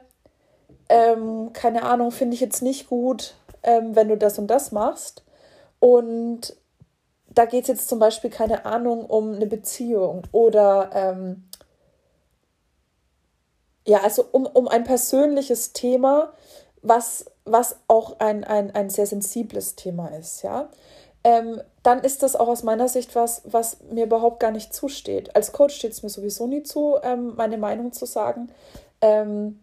ähm, 0.89 1.53
keine 1.53 1.81
Ahnung, 1.81 2.11
finde 2.11 2.35
ich 2.35 2.39
jetzt 2.39 2.61
nicht 2.61 2.87
gut, 2.87 3.33
ähm, 3.63 3.95
wenn 3.95 4.09
du 4.09 4.17
das 4.17 4.37
und 4.39 4.47
das 4.47 4.71
machst. 4.71 5.23
Und 5.79 6.55
da 7.29 7.45
geht 7.45 7.63
es 7.63 7.67
jetzt 7.67 7.89
zum 7.89 7.99
Beispiel, 7.99 8.29
keine 8.29 8.65
Ahnung, 8.65 9.05
um 9.05 9.33
eine 9.33 9.47
Beziehung 9.47 10.23
oder 10.31 10.89
ähm, 10.93 11.49
ja, 13.85 14.01
also 14.01 14.25
um, 14.31 14.45
um 14.45 14.67
ein 14.67 14.83
persönliches 14.83 15.73
Thema, 15.73 16.33
was, 16.81 17.25
was 17.43 17.77
auch 17.87 18.19
ein, 18.19 18.43
ein, 18.43 18.73
ein 18.75 18.89
sehr 18.89 19.07
sensibles 19.07 19.75
Thema 19.75 20.07
ist, 20.07 20.41
ja 20.43 20.69
ähm, 21.23 21.61
dann 21.83 21.99
ist 21.99 22.23
das 22.23 22.35
auch 22.35 22.47
aus 22.47 22.63
meiner 22.63 22.87
Sicht 22.89 23.15
was, 23.15 23.41
was 23.45 23.77
mir 23.89 24.05
überhaupt 24.05 24.39
gar 24.39 24.51
nicht 24.51 24.73
zusteht. 24.73 25.35
Als 25.35 25.51
Coach 25.51 25.75
steht 25.75 25.91
es 25.91 26.03
mir 26.03 26.09
sowieso 26.09 26.47
nie 26.47 26.63
zu, 26.63 26.97
ähm, 27.01 27.35
meine 27.35 27.57
Meinung 27.57 27.93
zu 27.93 28.05
sagen. 28.05 28.49
Ähm, 29.01 29.62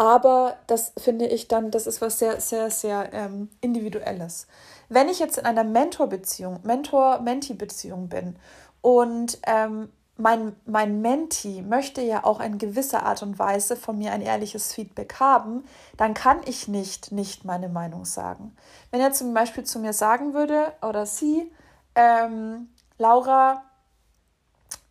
aber 0.00 0.56
das 0.66 0.94
finde 0.96 1.26
ich 1.26 1.46
dann, 1.46 1.70
das 1.70 1.86
ist 1.86 2.00
was 2.00 2.18
sehr, 2.18 2.40
sehr, 2.40 2.70
sehr 2.70 3.12
ähm, 3.12 3.50
Individuelles. 3.60 4.46
Wenn 4.88 5.10
ich 5.10 5.18
jetzt 5.18 5.36
in 5.36 5.44
einer 5.44 5.62
Mentor-Beziehung, 5.62 6.60
Mentor-Menti-Beziehung 6.62 8.08
bin 8.08 8.36
und 8.80 9.38
ähm, 9.46 9.90
mein, 10.16 10.56
mein 10.64 11.02
Menti 11.02 11.60
möchte 11.60 12.00
ja 12.00 12.24
auch 12.24 12.40
in 12.40 12.56
gewisser 12.56 13.04
Art 13.04 13.22
und 13.22 13.38
Weise 13.38 13.76
von 13.76 13.98
mir 13.98 14.12
ein 14.12 14.22
ehrliches 14.22 14.72
Feedback 14.72 15.20
haben, 15.20 15.64
dann 15.98 16.14
kann 16.14 16.40
ich 16.46 16.66
nicht 16.66 17.12
nicht 17.12 17.44
meine 17.44 17.68
Meinung 17.68 18.06
sagen. 18.06 18.56
Wenn 18.90 19.02
er 19.02 19.12
zum 19.12 19.34
Beispiel 19.34 19.64
zu 19.64 19.80
mir 19.80 19.92
sagen 19.92 20.32
würde 20.32 20.72
oder 20.80 21.04
sie, 21.04 21.52
ähm, 21.94 22.70
Laura, 22.96 23.64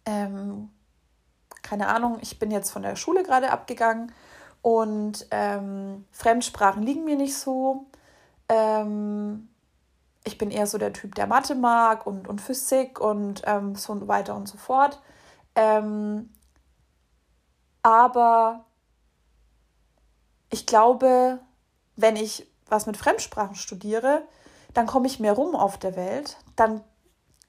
ähm, 0.05 0.69
keine 1.63 1.87
Ahnung, 1.87 2.19
ich 2.21 2.37
bin 2.37 2.51
jetzt 2.51 2.69
von 2.69 2.83
der 2.83 2.95
Schule 2.95 3.23
gerade 3.23 3.49
abgegangen 3.49 4.11
und 4.69 5.25
ähm, 5.31 6.05
Fremdsprachen 6.11 6.83
liegen 6.83 7.03
mir 7.03 7.15
nicht 7.15 7.35
so. 7.35 7.87
Ähm, 8.47 9.49
ich 10.23 10.37
bin 10.37 10.51
eher 10.51 10.67
so 10.67 10.77
der 10.77 10.93
Typ, 10.93 11.15
der 11.15 11.25
Mathe 11.25 11.55
mag 11.55 12.05
und, 12.05 12.27
und 12.27 12.39
Physik 12.39 12.99
und 12.99 13.41
ähm, 13.45 13.73
so 13.73 14.07
weiter 14.07 14.35
und 14.35 14.47
so 14.47 14.59
fort. 14.59 15.01
Ähm, 15.55 16.29
aber 17.81 18.65
ich 20.51 20.67
glaube, 20.67 21.39
wenn 21.95 22.15
ich 22.15 22.45
was 22.67 22.85
mit 22.85 22.95
Fremdsprachen 22.95 23.55
studiere, 23.55 24.21
dann 24.75 24.85
komme 24.85 25.07
ich 25.07 25.19
mehr 25.19 25.33
rum 25.33 25.55
auf 25.55 25.79
der 25.79 25.95
Welt. 25.95 26.37
Dann 26.55 26.83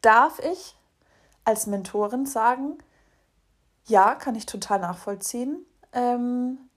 darf 0.01 0.39
ich 0.39 0.75
als 1.45 1.67
Mentorin 1.67 2.25
sagen, 2.25 2.79
ja, 3.85 4.15
kann 4.15 4.37
ich 4.37 4.47
total 4.47 4.79
nachvollziehen. 4.79 5.67
Ähm, 5.93 6.70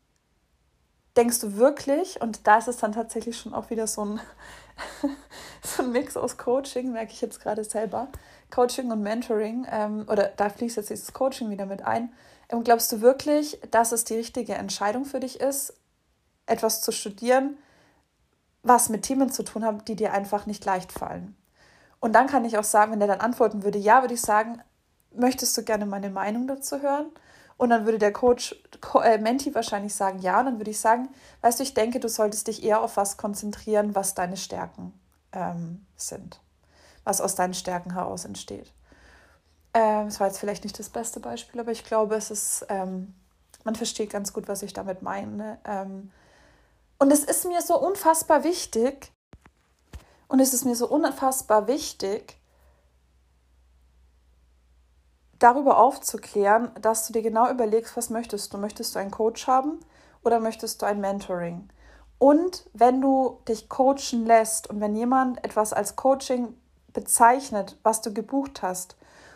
denkst 1.16 1.40
du 1.40 1.56
wirklich, 1.58 2.22
und 2.22 2.48
da 2.48 2.58
ist 2.58 2.68
es 2.68 2.78
dann 2.78 2.92
tatsächlich 2.92 3.38
schon 3.38 3.54
auch 3.54 3.70
wieder 3.70 3.88
so 3.88 4.06
ein, 4.06 4.20
so 5.64 5.84
ein 5.84 5.92
Mix 5.92 6.18
aus 6.18 6.38
Coaching, 6.38 6.92
merke 6.92 7.12
ich 7.12 7.22
jetzt 7.22 7.40
gerade 7.42 7.64
selber, 7.64 8.08
Coaching 8.52 8.92
und 8.92 9.02
Mentoring, 9.02 9.66
ähm, 9.70 10.06
oder 10.10 10.32
da 10.36 10.50
fließt 10.50 10.78
jetzt 10.78 10.90
dieses 10.90 11.14
Coaching 11.14 11.50
wieder 11.50 11.66
mit 11.66 11.84
ein. 11.84 12.14
Ähm, 12.50 12.64
glaubst 12.64 12.92
du 12.92 13.02
wirklich, 13.02 13.60
dass 13.72 13.92
es 13.92 14.04
die 14.04 14.16
richtige 14.16 14.56
Entscheidung 14.56 15.06
für 15.06 15.20
dich 15.20 15.40
ist, 15.40 15.74
etwas 16.46 16.82
zu 16.82 16.92
studieren, 16.92 17.58
was 18.64 18.90
mit 18.90 19.04
Themen 19.04 19.32
zu 19.32 19.44
tun 19.44 19.66
hat, 19.66 19.88
die 19.88 19.96
dir 19.96 20.14
einfach 20.14 20.46
nicht 20.46 20.66
leicht 20.66 20.92
fallen? 20.92 21.36
Und 22.00 22.14
dann 22.14 22.28
kann 22.28 22.46
ich 22.46 22.58
auch 22.58 22.64
sagen, 22.64 22.92
wenn 22.92 23.00
der 23.00 23.08
dann 23.08 23.22
antworten 23.22 23.64
würde, 23.64 23.80
ja, 23.80 24.02
würde 24.02 24.14
ich 24.14 24.22
sagen, 24.22 24.62
möchtest 25.16 25.58
du 25.58 25.64
gerne 25.64 25.86
meine 25.86 26.10
Meinung 26.10 26.48
dazu 26.48 26.82
hören? 26.82 27.06
Und 27.58 27.70
dann 27.70 27.86
würde 27.86 28.00
der 28.00 28.14
Coach, 28.14 28.56
äh, 29.04 29.18
Menti 29.18 29.54
wahrscheinlich 29.56 29.96
sagen, 29.96 30.20
ja. 30.20 30.40
Und 30.40 30.46
dann 30.46 30.58
würde 30.60 30.72
ich 30.72 30.80
sagen, 30.80 31.10
weißt 31.42 31.60
du, 31.60 31.64
ich 31.64 31.74
denke, 31.74 32.00
du 32.00 32.10
solltest 32.10 32.48
dich 32.48 32.64
eher 32.64 32.82
auf 32.82 32.98
was 32.98 33.18
konzentrieren, 33.18 33.96
was 33.96 34.16
deine 34.16 34.38
Stärken 34.38 34.94
ähm, 35.32 35.86
sind 35.96 36.40
was 37.04 37.22
aus 37.22 37.36
deinen 37.36 37.54
Stärken 37.54 37.94
heraus 37.94 38.26
entsteht. 38.26 38.72
Ähm, 39.74 40.06
das 40.06 40.20
war 40.20 40.28
jetzt 40.28 40.40
vielleicht 40.40 40.64
nicht 40.64 40.78
das 40.80 40.90
beste 40.90 41.20
Beispiel, 41.20 41.60
aber 41.60 41.72
ich 41.72 41.84
glaube, 41.84 42.16
es 42.16 42.32
ist, 42.32 42.66
ähm, 42.70 43.14
man 43.64 43.76
versteht 43.76 44.10
ganz 44.10 44.34
gut, 44.34 44.48
was 44.48 44.64
ich 44.64 44.74
damit 44.74 45.02
meine. 45.02 45.60
Ähm, 45.66 46.12
und 47.00 47.12
es 47.12 47.24
ist 47.24 47.46
mir 47.46 47.62
so 47.62 47.80
unfassbar 47.80 48.44
wichtig, 48.44 49.12
und 50.28 50.40
es 50.40 50.54
ist 50.54 50.66
mir 50.66 50.76
so 50.76 50.88
unfassbar 50.88 51.68
wichtig, 51.68 52.40
darüber 55.44 55.78
aufzuklären, 55.78 56.72
dass 56.82 57.06
du 57.08 57.14
dir 57.14 57.22
genau 57.22 57.50
überlegst, 57.50 57.98
was 57.98 58.10
möchtest 58.10 58.54
du. 58.54 58.58
Möchtest 58.58 58.96
du 58.96 59.00
einen 59.00 59.12
Coach 59.12 59.48
haben 59.48 59.80
oder 60.24 60.40
möchtest 60.40 60.82
du 60.82 60.86
ein 60.86 61.02
Mentoring? 61.02 61.70
Und 62.18 62.70
wenn 62.74 63.02
du 63.02 63.40
dich 63.48 63.68
coachen 63.68 64.26
lässt 64.26 64.70
und 64.70 64.80
wenn 64.80 64.96
jemand 64.96 65.44
etwas 65.44 65.74
als 65.74 65.98
Coaching 65.98 66.56
bezeichnet, 66.94 67.78
was 67.84 68.02
du 68.02 68.14
gebucht 68.14 68.62
hast. 68.62 68.96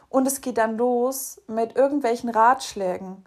Und 0.09 0.25
es 0.25 0.39
geht 0.39 0.57
dann 0.57 0.77
los 0.77 1.41
mit 1.47 1.75
irgendwelchen 1.75 2.29
Ratschlägen. 2.29 3.25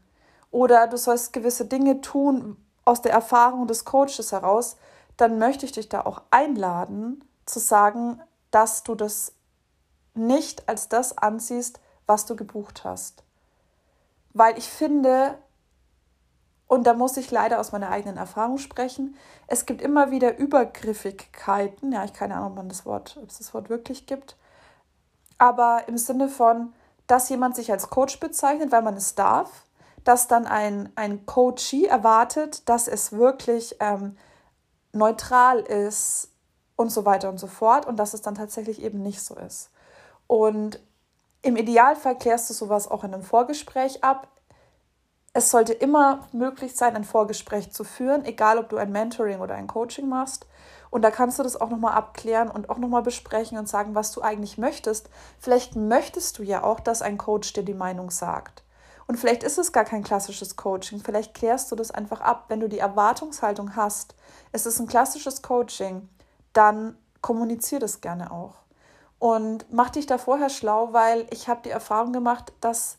Oder 0.51 0.87
du 0.87 0.97
sollst 0.97 1.33
gewisse 1.33 1.67
Dinge 1.67 2.01
tun 2.01 2.57
aus 2.85 3.03
der 3.03 3.13
Erfahrung 3.13 3.67
des 3.67 3.85
Coaches 3.85 4.33
heraus. 4.33 4.77
Dann 5.17 5.39
möchte 5.39 5.67
ich 5.67 5.73
dich 5.73 5.89
da 5.89 6.07
auch 6.07 6.23
einladen, 6.31 7.23
zu 7.45 7.59
sagen, 7.59 8.23
dass 8.51 8.83
du 8.83 8.95
das 8.95 9.33
nicht 10.15 10.69
als 10.69 10.89
das 10.89 11.19
ansiehst, 11.19 11.81
was 12.11 12.27
du 12.27 12.35
gebucht 12.35 12.83
hast. 12.83 13.23
Weil 14.35 14.59
ich 14.59 14.69
finde, 14.69 15.39
und 16.67 16.85
da 16.85 16.93
muss 16.93 17.17
ich 17.17 17.31
leider 17.31 17.61
aus 17.61 17.71
meiner 17.71 17.89
eigenen 17.89 18.17
Erfahrung 18.17 18.59
sprechen. 18.59 19.17
Es 19.47 19.65
gibt 19.65 19.81
immer 19.81 20.11
wieder 20.11 20.37
Übergriffigkeiten. 20.37 21.93
Ja, 21.93 22.05
ich 22.05 22.13
keine 22.13 22.35
Ahnung, 22.35 22.51
ob 22.51 22.57
man 22.57 22.69
das 22.69 22.85
Wort, 22.85 23.17
ob 23.23 23.31
es 23.31 23.39
das 23.39 23.55
Wort 23.55 23.71
wirklich 23.71 24.07
gibt. 24.07 24.37
Aber 25.39 25.85
im 25.87 25.97
Sinne 25.99 26.29
von, 26.29 26.73
dass 27.07 27.29
jemand 27.29 27.55
sich 27.55 27.71
als 27.71 27.91
Coach 27.91 28.19
bezeichnet, 28.19 28.73
weil 28.73 28.83
man 28.83 28.97
es 28.97 29.15
darf, 29.15 29.65
dass 30.03 30.27
dann 30.27 30.47
ein, 30.47 30.91
ein 30.97 31.27
Coachee 31.27 31.87
erwartet, 31.87 32.69
dass 32.69 32.89
es 32.89 33.13
wirklich 33.13 33.77
ähm, 33.79 34.17
neutral 34.93 35.61
ist 35.61 36.29
und 36.75 36.91
so 36.91 37.05
weiter 37.05 37.29
und 37.29 37.39
so 37.39 37.47
fort 37.47 37.87
und 37.87 37.99
dass 37.99 38.15
es 38.15 38.23
dann 38.23 38.35
tatsächlich 38.35 38.83
eben 38.83 39.01
nicht 39.01 39.23
so 39.23 39.37
ist. 39.37 39.71
Und 40.27 40.81
Im 41.43 41.57
Idealfall 41.57 42.19
klärst 42.19 42.51
du 42.51 42.55
sowas 42.55 42.89
auch 42.89 43.03
in 43.03 43.15
einem 43.15 43.23
Vorgespräch 43.23 44.05
ab. 44.05 44.29
Es 45.33 45.51
sollte 45.51 45.73
immer 45.73 46.29
möglich 46.33 46.75
sein, 46.77 46.97
ein 46.97 47.05
Vorgespräch 47.05 47.73
zu 47.73 47.85
führen, 47.85 48.25
egal 48.25 48.59
ob 48.59 48.69
du 48.69 48.77
ein 48.77 48.93
Mentoring 48.93 49.41
oder 49.41 49.55
ein 49.55 49.69
Coaching 49.69 50.09
machst. 50.09 50.47
Und 50.91 51.03
da 51.03 51.11
kannst 51.11 51.39
du 51.39 51.43
das 51.43 51.59
auch 51.59 51.71
nochmal 51.71 51.95
abklären 51.95 52.51
und 52.51 52.69
auch 52.69 52.79
nochmal 52.79 53.03
besprechen 53.03 53.57
und 53.57 53.69
sagen, 53.69 53.95
was 53.95 54.13
du 54.13 54.23
eigentlich 54.23 54.59
möchtest. 54.59 55.09
Vielleicht 55.39 55.77
möchtest 55.77 56.39
du 56.39 56.43
ja 56.43 56.65
auch, 56.65 56.81
dass 56.81 57.01
ein 57.01 57.17
Coach 57.17 57.53
dir 57.53 57.63
die 57.63 57.75
Meinung 57.75 58.11
sagt. 58.11 58.65
Und 59.07 59.17
vielleicht 59.17 59.43
ist 59.43 59.59
es 59.59 59.73
gar 59.73 59.85
kein 59.85 60.03
klassisches 60.03 60.57
Coaching. 60.57 61.01
Vielleicht 61.01 61.33
klärst 61.35 61.73
du 61.73 61.77
das 61.77 61.91
einfach 61.91 62.21
ab. 62.21 62.45
Wenn 62.49 62.61
du 62.61 62.69
die 62.69 62.79
Erwartungshaltung 62.81 63.77
hast, 63.77 64.15
es 64.53 64.67
ist 64.67 64.79
ein 64.79 64.89
klassisches 64.89 65.43
Coaching, 65.43 66.09
dann 66.53 66.99
kommunizier 67.23 67.79
das 67.79 68.01
gerne 68.01 68.31
auch. 68.31 68.55
Und 69.21 69.67
mach 69.71 69.91
dich 69.91 70.07
da 70.07 70.17
vorher 70.17 70.49
schlau, 70.49 70.95
weil 70.95 71.27
ich 71.31 71.47
habe 71.47 71.61
die 71.63 71.71
Erfahrung 71.71 72.13
gemacht, 72.13 72.55
dass 72.63 72.97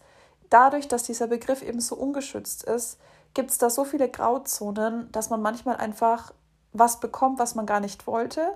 dadurch, 0.52 0.88
dass 0.88 1.02
dieser 1.02 1.26
Begriff 1.26 1.64
eben 1.64 1.82
so 1.82 1.96
ungeschützt 1.96 2.64
ist, 2.64 3.00
gibt 3.34 3.50
es 3.50 3.58
da 3.58 3.72
so 3.72 3.84
viele 3.86 4.08
Grauzonen, 4.08 5.12
dass 5.12 5.32
man 5.32 5.42
manchmal 5.42 5.78
einfach 5.78 6.32
was 6.74 7.00
bekommt, 7.00 7.40
was 7.40 7.56
man 7.56 7.66
gar 7.66 7.80
nicht 7.80 8.06
wollte. 8.06 8.54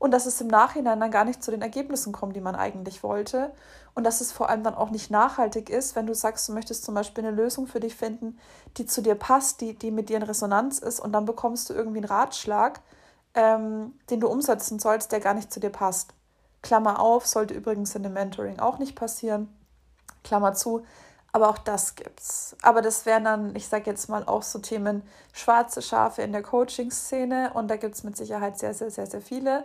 Und 0.00 0.10
dass 0.10 0.26
es 0.26 0.40
im 0.40 0.48
Nachhinein 0.48 0.98
dann 0.98 1.12
gar 1.12 1.24
nicht 1.24 1.42
zu 1.42 1.52
den 1.52 1.62
Ergebnissen 1.62 2.12
kommt, 2.12 2.34
die 2.34 2.40
man 2.40 2.56
eigentlich 2.56 3.04
wollte. 3.04 3.52
Und 3.94 4.02
dass 4.02 4.20
es 4.20 4.32
vor 4.32 4.48
allem 4.48 4.64
dann 4.64 4.74
auch 4.74 4.90
nicht 4.90 5.08
nachhaltig 5.12 5.70
ist, 5.70 5.94
wenn 5.94 6.08
du 6.08 6.16
sagst, 6.16 6.48
du 6.48 6.52
möchtest 6.52 6.84
zum 6.84 6.96
Beispiel 6.96 7.24
eine 7.24 7.36
Lösung 7.36 7.68
für 7.68 7.78
dich 7.78 7.94
finden, 7.94 8.40
die 8.76 8.86
zu 8.86 9.02
dir 9.02 9.14
passt, 9.14 9.60
die, 9.60 9.78
die 9.78 9.92
mit 9.92 10.08
dir 10.08 10.16
in 10.16 10.24
Resonanz 10.24 10.80
ist. 10.80 10.98
Und 10.98 11.12
dann 11.12 11.26
bekommst 11.26 11.70
du 11.70 11.74
irgendwie 11.74 11.98
einen 11.98 12.08
Ratschlag, 12.08 12.80
ähm, 13.34 13.92
den 14.10 14.18
du 14.18 14.26
umsetzen 14.26 14.80
sollst, 14.80 15.12
der 15.12 15.20
gar 15.20 15.34
nicht 15.34 15.52
zu 15.52 15.60
dir 15.60 15.70
passt. 15.70 16.12
Klammer 16.64 16.98
auf, 16.98 17.26
sollte 17.26 17.54
übrigens 17.54 17.94
in 17.94 18.02
dem 18.02 18.14
Mentoring 18.14 18.58
auch 18.58 18.78
nicht 18.78 18.96
passieren. 18.96 19.54
Klammer 20.24 20.54
zu, 20.54 20.84
aber 21.30 21.50
auch 21.50 21.58
das 21.58 21.94
gibt's. 21.94 22.56
Aber 22.62 22.80
das 22.80 23.04
wären 23.04 23.24
dann, 23.24 23.54
ich 23.54 23.68
sage 23.68 23.90
jetzt 23.90 24.08
mal, 24.08 24.24
auch 24.24 24.42
so 24.42 24.58
Themen 24.58 25.02
schwarze 25.32 25.82
Schafe 25.82 26.22
in 26.22 26.32
der 26.32 26.42
Coaching-Szene 26.42 27.52
und 27.52 27.68
da 27.68 27.76
gibt 27.76 27.94
es 27.94 28.02
mit 28.02 28.16
Sicherheit 28.16 28.58
sehr, 28.58 28.72
sehr, 28.72 28.90
sehr, 28.90 29.06
sehr 29.06 29.20
viele. 29.20 29.64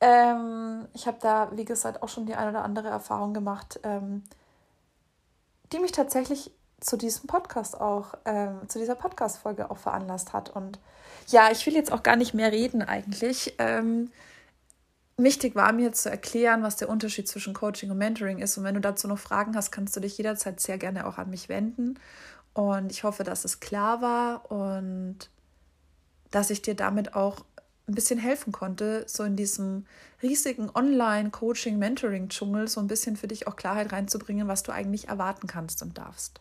Ähm, 0.00 0.88
ich 0.94 1.06
habe 1.06 1.18
da, 1.20 1.50
wie 1.52 1.66
gesagt, 1.66 2.02
auch 2.02 2.08
schon 2.08 2.24
die 2.24 2.34
eine 2.34 2.50
oder 2.50 2.64
andere 2.64 2.88
Erfahrung 2.88 3.34
gemacht, 3.34 3.78
ähm, 3.82 4.24
die 5.72 5.78
mich 5.78 5.92
tatsächlich 5.92 6.50
zu 6.80 6.96
diesem 6.96 7.26
Podcast 7.26 7.78
auch, 7.78 8.14
ähm, 8.24 8.66
zu 8.68 8.78
dieser 8.78 8.94
Podcast-Folge 8.94 9.70
auch 9.70 9.76
veranlasst 9.76 10.32
hat. 10.32 10.48
Und 10.48 10.78
ja, 11.28 11.50
ich 11.50 11.66
will 11.66 11.74
jetzt 11.74 11.92
auch 11.92 12.02
gar 12.02 12.16
nicht 12.16 12.32
mehr 12.32 12.50
reden 12.50 12.80
eigentlich. 12.80 13.56
Ähm, 13.58 14.10
wichtig 15.22 15.54
war 15.54 15.72
mir 15.72 15.92
zu 15.92 16.10
erklären, 16.10 16.62
was 16.62 16.76
der 16.76 16.88
Unterschied 16.88 17.28
zwischen 17.28 17.54
Coaching 17.54 17.90
und 17.90 17.98
Mentoring 17.98 18.38
ist. 18.38 18.56
Und 18.58 18.64
wenn 18.64 18.74
du 18.74 18.80
dazu 18.80 19.08
noch 19.08 19.18
Fragen 19.18 19.56
hast, 19.56 19.70
kannst 19.70 19.96
du 19.96 20.00
dich 20.00 20.16
jederzeit 20.16 20.60
sehr 20.60 20.78
gerne 20.78 21.06
auch 21.06 21.18
an 21.18 21.30
mich 21.30 21.48
wenden. 21.48 21.98
Und 22.52 22.90
ich 22.92 23.04
hoffe, 23.04 23.24
dass 23.24 23.44
es 23.44 23.60
klar 23.60 24.02
war 24.02 24.50
und 24.50 25.30
dass 26.30 26.50
ich 26.50 26.62
dir 26.62 26.74
damit 26.74 27.14
auch 27.14 27.44
ein 27.88 27.94
bisschen 27.94 28.18
helfen 28.18 28.52
konnte, 28.52 29.04
so 29.06 29.24
in 29.24 29.36
diesem 29.36 29.86
riesigen 30.22 30.70
Online-Coaching-Mentoring-Dschungel 30.72 32.68
so 32.68 32.80
ein 32.80 32.86
bisschen 32.86 33.16
für 33.16 33.28
dich 33.28 33.46
auch 33.46 33.56
Klarheit 33.56 33.92
reinzubringen, 33.92 34.48
was 34.48 34.62
du 34.62 34.72
eigentlich 34.72 35.08
erwarten 35.08 35.46
kannst 35.46 35.82
und 35.82 35.98
darfst. 35.98 36.40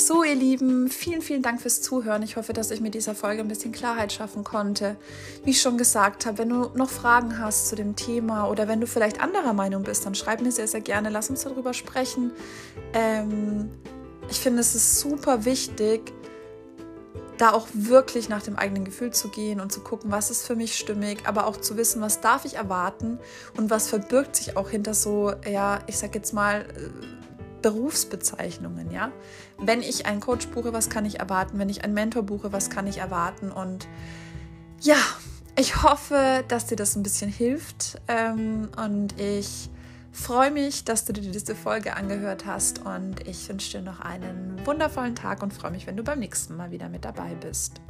So, 0.00 0.24
ihr 0.24 0.34
Lieben, 0.34 0.88
vielen, 0.88 1.20
vielen 1.20 1.42
Dank 1.42 1.60
fürs 1.60 1.82
Zuhören. 1.82 2.22
Ich 2.22 2.36
hoffe, 2.36 2.54
dass 2.54 2.70
ich 2.70 2.80
mit 2.80 2.94
dieser 2.94 3.14
Folge 3.14 3.42
ein 3.42 3.48
bisschen 3.48 3.70
Klarheit 3.70 4.14
schaffen 4.14 4.44
konnte. 4.44 4.96
Wie 5.44 5.50
ich 5.50 5.60
schon 5.60 5.76
gesagt 5.76 6.24
habe, 6.24 6.38
wenn 6.38 6.48
du 6.48 6.70
noch 6.74 6.88
Fragen 6.88 7.38
hast 7.38 7.68
zu 7.68 7.76
dem 7.76 7.96
Thema 7.96 8.48
oder 8.48 8.66
wenn 8.66 8.80
du 8.80 8.86
vielleicht 8.86 9.20
anderer 9.20 9.52
Meinung 9.52 9.82
bist, 9.82 10.06
dann 10.06 10.14
schreib 10.14 10.40
mir 10.40 10.52
sehr, 10.52 10.68
sehr 10.68 10.80
gerne. 10.80 11.10
Lass 11.10 11.28
uns 11.28 11.42
darüber 11.42 11.74
sprechen. 11.74 12.32
Ähm, 12.94 13.68
ich 14.30 14.40
finde, 14.40 14.60
es 14.60 14.74
ist 14.74 15.00
super 15.00 15.44
wichtig, 15.44 16.14
da 17.36 17.52
auch 17.52 17.68
wirklich 17.74 18.30
nach 18.30 18.42
dem 18.42 18.56
eigenen 18.56 18.86
Gefühl 18.86 19.10
zu 19.10 19.28
gehen 19.28 19.60
und 19.60 19.70
zu 19.70 19.80
gucken, 19.80 20.10
was 20.10 20.30
ist 20.30 20.46
für 20.46 20.56
mich 20.56 20.78
stimmig, 20.78 21.18
aber 21.26 21.46
auch 21.46 21.58
zu 21.58 21.76
wissen, 21.76 22.00
was 22.00 22.22
darf 22.22 22.46
ich 22.46 22.54
erwarten 22.54 23.18
und 23.58 23.68
was 23.68 23.88
verbirgt 23.88 24.34
sich 24.34 24.56
auch 24.56 24.70
hinter 24.70 24.94
so, 24.94 25.34
ja, 25.46 25.80
ich 25.86 25.98
sag 25.98 26.14
jetzt 26.14 26.32
mal, 26.32 26.62
äh, 26.62 27.19
Berufsbezeichnungen, 27.62 28.90
ja. 28.90 29.12
Wenn 29.58 29.82
ich 29.82 30.06
einen 30.06 30.20
Coach 30.20 30.48
buche, 30.48 30.72
was 30.72 30.88
kann 30.88 31.04
ich 31.04 31.20
erwarten? 31.20 31.58
Wenn 31.58 31.68
ich 31.68 31.84
einen 31.84 31.94
Mentor 31.94 32.22
buche, 32.22 32.52
was 32.52 32.70
kann 32.70 32.86
ich 32.86 32.98
erwarten? 32.98 33.50
Und 33.50 33.86
ja, 34.80 34.96
ich 35.56 35.82
hoffe, 35.82 36.44
dass 36.48 36.66
dir 36.66 36.76
das 36.76 36.96
ein 36.96 37.02
bisschen 37.02 37.30
hilft 37.30 38.00
ähm, 38.08 38.70
und 38.76 39.18
ich 39.20 39.68
freue 40.12 40.50
mich, 40.50 40.84
dass 40.84 41.04
du 41.04 41.12
dir 41.12 41.30
diese 41.30 41.54
Folge 41.54 41.96
angehört 41.96 42.46
hast 42.46 42.84
und 42.84 43.26
ich 43.26 43.48
wünsche 43.48 43.78
dir 43.78 43.84
noch 43.84 44.00
einen 44.00 44.64
wundervollen 44.64 45.14
Tag 45.14 45.42
und 45.42 45.52
freue 45.52 45.70
mich, 45.70 45.86
wenn 45.86 45.96
du 45.96 46.02
beim 46.02 46.18
nächsten 46.18 46.56
Mal 46.56 46.70
wieder 46.70 46.88
mit 46.88 47.04
dabei 47.04 47.34
bist. 47.34 47.80